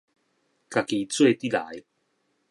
[0.67, 1.83] 家己做得來